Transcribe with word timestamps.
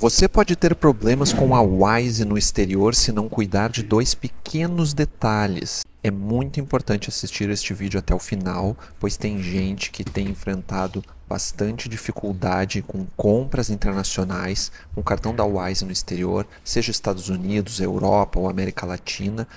Você 0.00 0.28
pode 0.28 0.54
ter 0.54 0.76
problemas 0.76 1.32
com 1.32 1.56
a 1.56 1.60
Wise 1.60 2.24
no 2.24 2.38
exterior 2.38 2.94
se 2.94 3.10
não 3.10 3.28
cuidar 3.28 3.68
de 3.68 3.82
dois 3.82 4.14
pequenos 4.14 4.94
detalhes. 4.94 5.80
É 6.04 6.08
muito 6.08 6.60
importante 6.60 7.08
assistir 7.08 7.50
este 7.50 7.74
vídeo 7.74 7.98
até 7.98 8.14
o 8.14 8.18
final, 8.20 8.76
pois 9.00 9.16
tem 9.16 9.42
gente 9.42 9.90
que 9.90 10.04
tem 10.04 10.28
enfrentado 10.28 11.02
bastante 11.28 11.88
dificuldade 11.88 12.80
com 12.80 13.04
compras 13.16 13.70
internacionais 13.70 14.70
com 14.94 15.02
cartão 15.02 15.34
da 15.34 15.44
Wise 15.44 15.84
no 15.84 15.90
exterior, 15.90 16.46
seja 16.62 16.92
Estados 16.92 17.28
Unidos, 17.28 17.80
Europa 17.80 18.38
ou 18.38 18.48
América 18.48 18.86
Latina, 18.86 19.48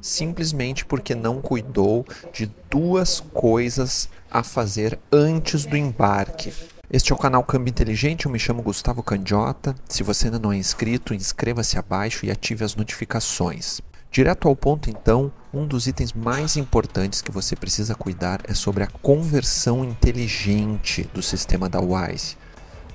simplesmente 0.00 0.82
porque 0.82 1.14
não 1.14 1.42
cuidou 1.42 2.06
de 2.32 2.50
duas 2.70 3.20
coisas 3.20 4.08
a 4.30 4.42
fazer 4.42 4.98
antes 5.12 5.66
do 5.66 5.76
embarque. 5.76 6.54
Este 6.92 7.12
é 7.12 7.14
o 7.14 7.18
canal 7.18 7.44
Câmbio 7.44 7.70
Inteligente, 7.70 8.26
eu 8.26 8.32
me 8.32 8.38
chamo 8.40 8.64
Gustavo 8.64 9.00
Candiota. 9.00 9.76
Se 9.88 10.02
você 10.02 10.26
ainda 10.26 10.40
não 10.40 10.52
é 10.52 10.56
inscrito, 10.56 11.14
inscreva-se 11.14 11.78
abaixo 11.78 12.26
e 12.26 12.32
ative 12.32 12.64
as 12.64 12.74
notificações. 12.74 13.80
Direto 14.10 14.48
ao 14.48 14.56
ponto, 14.56 14.90
então, 14.90 15.30
um 15.54 15.64
dos 15.64 15.86
itens 15.86 16.12
mais 16.12 16.56
importantes 16.56 17.22
que 17.22 17.30
você 17.30 17.54
precisa 17.54 17.94
cuidar 17.94 18.40
é 18.42 18.54
sobre 18.54 18.82
a 18.82 18.88
conversão 18.88 19.84
inteligente 19.84 21.08
do 21.14 21.22
sistema 21.22 21.68
da 21.68 21.78
Wise. 21.80 22.36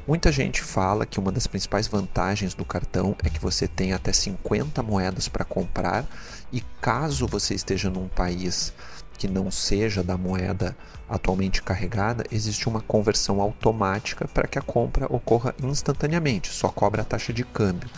Muita 0.07 0.31
gente 0.31 0.61
fala 0.61 1.03
que 1.03 1.19
uma 1.19 1.31
das 1.31 1.47
principais 1.47 1.87
vantagens 1.87 2.53
do 2.53 2.63
cartão 2.63 3.15
é 3.23 3.29
que 3.29 3.39
você 3.39 3.67
tem 3.67 3.91
até 3.91 4.13
50 4.13 4.83
moedas 4.83 5.27
para 5.27 5.43
comprar 5.43 6.05
e 6.53 6.61
caso 6.79 7.25
você 7.25 7.55
esteja 7.55 7.89
num 7.89 8.07
país 8.07 8.71
que 9.17 9.27
não 9.27 9.49
seja 9.49 10.03
da 10.03 10.15
moeda 10.15 10.77
atualmente 11.09 11.63
carregada, 11.63 12.23
existe 12.31 12.69
uma 12.69 12.81
conversão 12.81 13.41
automática 13.41 14.27
para 14.27 14.47
que 14.47 14.59
a 14.59 14.61
compra 14.61 15.07
ocorra 15.11 15.55
instantaneamente, 15.63 16.53
só 16.53 16.69
cobra 16.69 17.01
a 17.01 17.05
taxa 17.05 17.33
de 17.33 17.43
câmbio. 17.43 17.89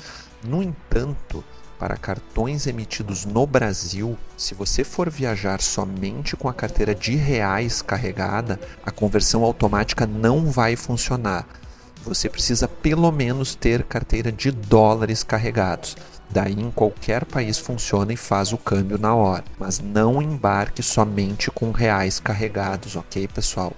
No 0.45 0.63
entanto, 0.63 1.43
para 1.77 1.97
cartões 1.97 2.67
emitidos 2.67 3.25
no 3.25 3.45
Brasil, 3.45 4.17
se 4.37 4.55
você 4.55 4.81
for 4.81 5.09
viajar 5.09 5.59
somente 5.59 6.37
com 6.37 6.47
a 6.47 6.53
carteira 6.53 6.95
de 6.95 7.17
reais 7.17 7.81
carregada, 7.81 8.57
a 8.85 8.91
conversão 8.91 9.43
automática 9.43 10.07
não 10.07 10.49
vai 10.49 10.77
funcionar. 10.77 11.45
Você 12.03 12.29
precisa 12.29 12.67
pelo 12.67 13.11
menos 13.11 13.55
ter 13.55 13.83
carteira 13.83 14.31
de 14.31 14.51
dólares 14.51 15.23
carregados. 15.23 15.95
Daí 16.29 16.53
em 16.53 16.71
qualquer 16.71 17.25
país 17.25 17.57
funciona 17.57 18.11
e 18.13 18.17
faz 18.17 18.51
o 18.51 18.57
câmbio 18.57 18.97
na 18.97 19.15
hora. 19.15 19.43
Mas 19.59 19.79
não 19.79 20.21
embarque 20.21 20.83
somente 20.83 21.49
com 21.51 21.71
reais 21.71 22.19
carregados, 22.19 22.95
ok, 22.95 23.27
pessoal? 23.27 23.73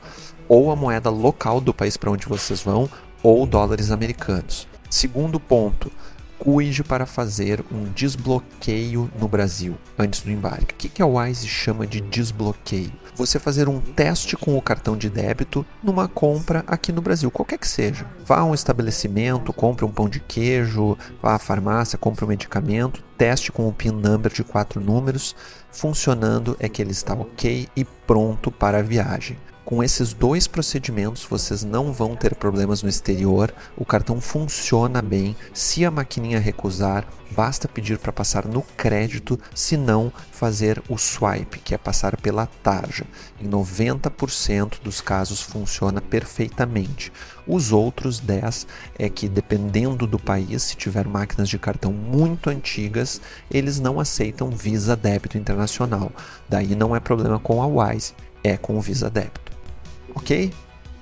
Ou 0.48 0.72
a 0.72 0.76
moeda 0.76 1.09
local 1.09 1.61
do 1.61 1.73
país 1.73 1.95
para 1.95 2.11
onde 2.11 2.28
vocês 2.28 2.61
vão, 2.61 2.89
ou 3.22 3.45
dólares 3.45 3.92
americanos. 3.92 4.67
Segundo 4.89 5.39
ponto, 5.39 5.92
cuide 6.40 6.84
para 6.84 7.06
fazer 7.06 7.64
um 7.70 7.84
desbloqueio 7.94 9.12
no 9.20 9.28
Brasil 9.28 9.78
antes 9.98 10.22
do 10.22 10.32
embarque. 10.32 10.88
O 10.88 10.90
que 10.90 11.02
a 11.02 11.06
Wise 11.06 11.48
chama 11.48 11.86
de 11.86 12.00
desbloqueio? 12.00 12.92
Você 13.14 13.38
fazer 13.38 13.68
um 13.68 13.82
teste 13.82 14.38
com 14.38 14.58
o 14.58 14.62
cartão 14.62 14.95
de 14.95 15.10
débito 15.10 15.66
numa 15.84 16.08
compra 16.08 16.64
aqui 16.66 16.94
no 16.94 17.02
Brasil, 17.02 17.30
qualquer 17.30 17.58
que 17.58 17.67
seja. 17.67 18.08
Vá 18.26 18.40
a 18.40 18.45
um 18.45 18.54
estabelecimento, 18.54 19.52
compre 19.52 19.84
um 19.84 19.92
pão 19.92 20.08
de 20.08 20.22
queijo, 20.22 20.98
vá 21.22 21.36
à 21.36 21.40
farmácia, 21.40 21.98
compre 21.98 22.23
um 22.23 22.30
medicamento, 22.30 23.04
teste 23.17 23.52
com 23.52 23.67
o 23.67 23.73
PIN 23.73 23.92
number 23.92 24.32
de 24.32 24.44
quatro 24.44 24.80
números. 24.80 25.36
Funcionando 25.70 26.56
é 26.60 26.70
que 26.70 26.82
ele 26.82 26.92
está 26.92 27.14
ok 27.14 27.67
e 27.76 27.84
pronto 27.84 28.50
para 28.50 28.80
a 28.80 28.82
viagem. 28.82 29.38
Com 29.70 29.84
esses 29.84 30.14
dois 30.14 30.48
procedimentos, 30.48 31.23
vocês 31.23 31.64
não 31.64 31.94
vão 31.94 32.16
ter 32.16 32.34
problemas 32.34 32.81
no 32.81 32.89
exterior. 32.89 33.53
O 33.78 33.86
cartão 33.86 34.20
funciona 34.20 35.00
bem. 35.00 35.36
Se 35.53 35.86
a 35.86 35.92
maquininha 35.92 36.39
recusar, 36.39 37.08
basta 37.30 37.67
pedir 37.67 38.00
para 38.00 38.11
passar 38.11 38.48
no 38.48 38.64
crédito, 38.64 39.39
se 39.53 39.78
não, 39.78 40.11
fazer 40.31 40.81
o 40.89 40.98
swipe, 40.98 41.59
que 41.59 41.76
é 41.76 41.78
passar 41.78 42.20
pela 42.20 42.48
tarja. 42.64 43.05
Em 43.39 43.48
90% 43.48 44.82
dos 44.82 45.02
casos 45.02 45.39
funciona 45.39 46.02
perfeitamente. 46.02 47.14
Os 47.45 47.72
outros 47.72 48.20
10 48.20 48.66
é 48.98 49.08
que 49.08 49.30
dependendo 49.30 50.08
do 50.08 50.17
país, 50.17 50.64
se 50.64 50.77
tiver 50.77 51.05
máquinas 51.05 51.48
de 51.48 51.60
cartão 51.60 51.93
muito 51.93 52.49
antigas, 52.49 53.22
eles 53.52 53.80
não 53.80 53.99
aceitam 53.99 54.49
Visa 54.49 54.95
débito 54.95 55.38
internacional. 55.38 56.11
Daí 56.49 56.73
não 56.73 56.95
é 56.95 56.99
problema 56.99 57.38
com 57.38 57.61
a 57.61 57.67
Wise, 57.67 58.16
é 58.43 58.58
com 58.58 58.76
o 58.76 58.82
Visa 58.82 59.11
débito. 59.11 59.48
Ok? 60.19 60.52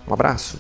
Um 0.08 0.14
abraço. 0.14 0.60